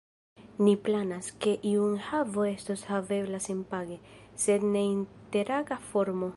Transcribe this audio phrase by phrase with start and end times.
[0.67, 4.01] Ni planas, ke iu enhavo estos havebla senpage,
[4.47, 6.29] sed en ne-interaga formo.